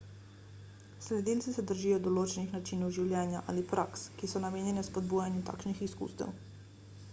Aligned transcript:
sledilci 1.07 1.51
se 1.57 1.63
držijo 1.71 1.99
določenih 2.07 2.55
načinov 2.57 2.91
življenja 2.97 3.43
ali 3.53 3.67
praks 3.75 4.07
ki 4.23 4.33
so 4.33 4.43
namenjene 4.49 4.87
spodbujanju 4.91 5.47
takšnih 5.51 5.87
izkustev 5.91 6.37